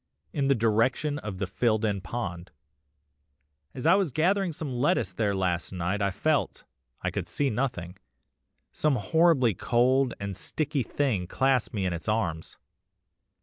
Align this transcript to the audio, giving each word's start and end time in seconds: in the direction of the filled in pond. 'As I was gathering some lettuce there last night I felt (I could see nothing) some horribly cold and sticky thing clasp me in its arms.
in 0.33 0.47
the 0.47 0.55
direction 0.55 1.19
of 1.19 1.37
the 1.37 1.45
filled 1.45 1.85
in 1.85 2.01
pond. 2.01 2.49
'As 3.75 3.85
I 3.85 3.93
was 3.93 4.11
gathering 4.11 4.51
some 4.51 4.73
lettuce 4.73 5.11
there 5.11 5.35
last 5.35 5.71
night 5.71 6.01
I 6.01 6.09
felt 6.09 6.63
(I 7.03 7.11
could 7.11 7.27
see 7.27 7.51
nothing) 7.51 7.97
some 8.71 8.95
horribly 8.95 9.53
cold 9.53 10.15
and 10.19 10.35
sticky 10.35 10.81
thing 10.81 11.27
clasp 11.27 11.71
me 11.75 11.85
in 11.85 11.93
its 11.93 12.09
arms. 12.09 12.57